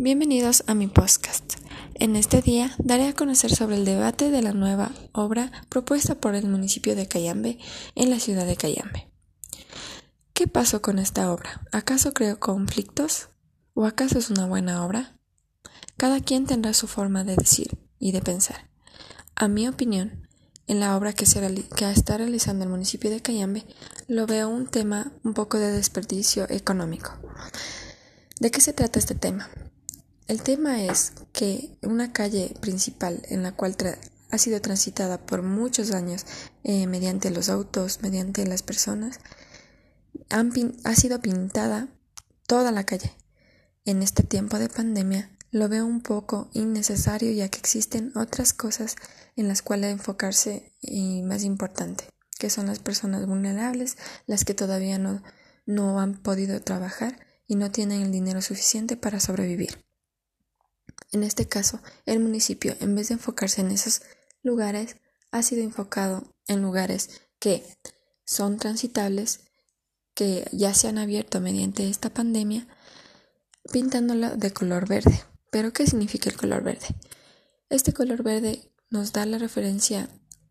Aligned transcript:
Bienvenidos 0.00 0.62
a 0.68 0.74
mi 0.74 0.86
podcast. 0.86 1.54
En 1.94 2.14
este 2.14 2.40
día 2.40 2.72
daré 2.78 3.08
a 3.08 3.14
conocer 3.14 3.52
sobre 3.52 3.74
el 3.74 3.84
debate 3.84 4.30
de 4.30 4.42
la 4.42 4.52
nueva 4.52 4.92
obra 5.10 5.50
propuesta 5.70 6.14
por 6.14 6.36
el 6.36 6.46
municipio 6.46 6.94
de 6.94 7.08
Cayambe 7.08 7.58
en 7.96 8.08
la 8.08 8.20
ciudad 8.20 8.46
de 8.46 8.56
Cayambe. 8.56 9.08
¿Qué 10.34 10.46
pasó 10.46 10.82
con 10.82 11.00
esta 11.00 11.32
obra? 11.32 11.66
¿Acaso 11.72 12.14
creó 12.14 12.38
conflictos? 12.38 13.30
¿O 13.74 13.86
acaso 13.86 14.20
es 14.20 14.30
una 14.30 14.46
buena 14.46 14.86
obra? 14.86 15.18
Cada 15.96 16.20
quien 16.20 16.46
tendrá 16.46 16.74
su 16.74 16.86
forma 16.86 17.24
de 17.24 17.34
decir 17.34 17.76
y 17.98 18.12
de 18.12 18.22
pensar. 18.22 18.70
A 19.34 19.48
mi 19.48 19.66
opinión, 19.66 20.28
en 20.68 20.78
la 20.78 20.96
obra 20.96 21.12
que, 21.12 21.26
se 21.26 21.40
que 21.74 21.90
está 21.90 22.18
realizando 22.18 22.62
el 22.62 22.70
municipio 22.70 23.10
de 23.10 23.20
Cayambe, 23.20 23.66
lo 24.06 24.28
veo 24.28 24.48
un 24.48 24.68
tema 24.68 25.10
un 25.24 25.34
poco 25.34 25.58
de 25.58 25.72
desperdicio 25.72 26.48
económico. 26.50 27.18
¿De 28.38 28.52
qué 28.52 28.60
se 28.60 28.72
trata 28.72 29.00
este 29.00 29.16
tema? 29.16 29.50
El 30.28 30.42
tema 30.42 30.84
es 30.84 31.14
que 31.32 31.78
una 31.80 32.12
calle 32.12 32.54
principal 32.60 33.22
en 33.30 33.42
la 33.42 33.52
cual 33.52 33.74
ha 34.30 34.36
sido 34.36 34.60
transitada 34.60 35.24
por 35.24 35.42
muchos 35.42 35.90
años 35.90 36.26
eh, 36.64 36.86
mediante 36.86 37.30
los 37.30 37.48
autos, 37.48 38.02
mediante 38.02 38.46
las 38.46 38.62
personas, 38.62 39.20
ha 40.28 40.94
sido 40.94 41.22
pintada 41.22 41.88
toda 42.46 42.72
la 42.72 42.84
calle. 42.84 43.10
En 43.86 44.02
este 44.02 44.22
tiempo 44.22 44.58
de 44.58 44.68
pandemia 44.68 45.34
lo 45.50 45.70
veo 45.70 45.86
un 45.86 46.02
poco 46.02 46.50
innecesario 46.52 47.32
ya 47.32 47.48
que 47.48 47.58
existen 47.58 48.12
otras 48.14 48.52
cosas 48.52 48.96
en 49.34 49.48
las 49.48 49.62
cuales 49.62 49.92
enfocarse 49.92 50.74
y 50.82 51.22
más 51.22 51.42
importante, 51.42 52.04
que 52.38 52.50
son 52.50 52.66
las 52.66 52.80
personas 52.80 53.24
vulnerables, 53.24 53.96
las 54.26 54.44
que 54.44 54.52
todavía 54.52 54.98
no, 54.98 55.22
no 55.64 56.00
han 56.00 56.20
podido 56.20 56.60
trabajar 56.60 57.18
y 57.46 57.54
no 57.54 57.70
tienen 57.70 58.02
el 58.02 58.12
dinero 58.12 58.42
suficiente 58.42 58.98
para 58.98 59.20
sobrevivir. 59.20 59.87
En 61.12 61.22
este 61.22 61.48
caso, 61.48 61.80
el 62.06 62.20
municipio, 62.20 62.76
en 62.80 62.94
vez 62.94 63.08
de 63.08 63.14
enfocarse 63.14 63.60
en 63.60 63.70
esos 63.70 64.02
lugares, 64.42 64.96
ha 65.30 65.42
sido 65.42 65.62
enfocado 65.62 66.34
en 66.46 66.62
lugares 66.62 67.22
que 67.38 67.64
son 68.24 68.58
transitables, 68.58 69.40
que 70.14 70.46
ya 70.52 70.74
se 70.74 70.88
han 70.88 70.98
abierto 70.98 71.40
mediante 71.40 71.88
esta 71.88 72.10
pandemia, 72.10 72.66
pintándolo 73.72 74.36
de 74.36 74.52
color 74.52 74.88
verde. 74.88 75.22
¿Pero 75.50 75.72
qué 75.72 75.86
significa 75.86 76.28
el 76.28 76.36
color 76.36 76.62
verde? 76.62 76.86
Este 77.70 77.92
color 77.92 78.22
verde 78.22 78.70
nos 78.90 79.12
da 79.12 79.24
la 79.26 79.38
referencia 79.38 80.08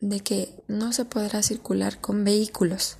de 0.00 0.20
que 0.20 0.62
no 0.68 0.92
se 0.92 1.04
podrá 1.04 1.42
circular 1.42 2.00
con 2.00 2.24
vehículos, 2.24 2.96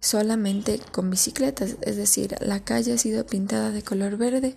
solamente 0.00 0.80
con 0.92 1.10
bicicletas, 1.10 1.76
es 1.82 1.96
decir, 1.96 2.36
la 2.40 2.64
calle 2.64 2.92
ha 2.92 2.98
sido 2.98 3.26
pintada 3.26 3.70
de 3.70 3.82
color 3.82 4.16
verde 4.16 4.54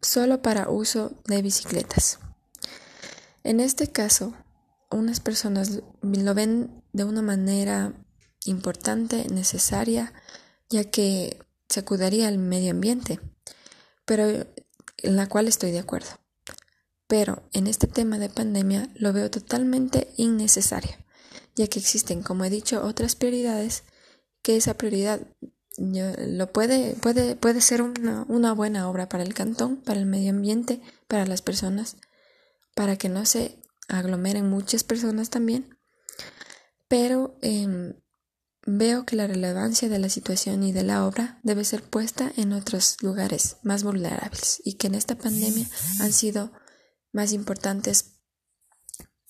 solo 0.00 0.42
para 0.42 0.68
uso 0.68 1.12
de 1.26 1.42
bicicletas. 1.42 2.18
En 3.44 3.60
este 3.60 3.90
caso, 3.90 4.34
unas 4.90 5.20
personas 5.20 5.80
lo 6.02 6.34
ven 6.34 6.82
de 6.92 7.04
una 7.04 7.22
manera 7.22 7.92
importante, 8.44 9.26
necesaria, 9.28 10.12
ya 10.68 10.84
que 10.84 11.38
se 11.68 11.80
acudiría 11.80 12.28
al 12.28 12.38
medio 12.38 12.70
ambiente, 12.70 13.20
pero 14.04 14.46
en 14.98 15.16
la 15.16 15.28
cual 15.28 15.48
estoy 15.48 15.70
de 15.70 15.80
acuerdo. 15.80 16.08
Pero 17.06 17.48
en 17.52 17.66
este 17.66 17.86
tema 17.86 18.18
de 18.18 18.28
pandemia 18.28 18.88
lo 18.94 19.12
veo 19.12 19.30
totalmente 19.30 20.12
innecesario, 20.16 20.96
ya 21.56 21.66
que 21.66 21.78
existen, 21.78 22.22
como 22.22 22.44
he 22.44 22.50
dicho, 22.50 22.84
otras 22.84 23.16
prioridades 23.16 23.84
que 24.42 24.56
esa 24.56 24.74
prioridad 24.74 25.20
lo 25.78 26.52
puede, 26.52 26.94
puede, 26.94 27.36
puede 27.36 27.60
ser 27.60 27.82
una, 27.82 28.24
una, 28.28 28.52
buena 28.52 28.88
obra 28.88 29.08
para 29.08 29.22
el 29.22 29.34
cantón, 29.34 29.76
para 29.76 30.00
el 30.00 30.06
medio 30.06 30.30
ambiente, 30.30 30.80
para 31.06 31.26
las 31.26 31.42
personas, 31.42 31.96
para 32.74 32.96
que 32.96 33.08
no 33.08 33.24
se 33.24 33.58
aglomeren 33.88 34.48
muchas 34.48 34.84
personas 34.84 35.30
también. 35.30 35.78
Pero 36.88 37.36
em, 37.42 37.94
veo 38.66 39.04
que 39.04 39.16
la 39.16 39.26
relevancia 39.26 39.88
de 39.88 39.98
la 39.98 40.08
situación 40.08 40.62
y 40.62 40.72
de 40.72 40.82
la 40.82 41.06
obra 41.06 41.38
debe 41.42 41.64
ser 41.64 41.82
puesta 41.82 42.32
en 42.36 42.52
otros 42.52 42.96
lugares 43.02 43.56
más 43.62 43.84
vulnerables 43.84 44.60
y 44.64 44.74
que 44.74 44.88
en 44.88 44.94
esta 44.94 45.16
pandemia 45.16 45.66
han 46.00 46.12
sido 46.12 46.52
más 47.12 47.32
importantes 47.32 48.20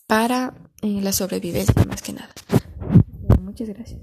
para 0.07 0.55
eh, 0.83 1.01
la 1.03 1.13
sobrevivencia 1.13 1.85
más 1.85 2.03
que 2.03 2.15
nada. 2.15 2.31
Muchas 3.41 3.69
gracias. 3.69 4.01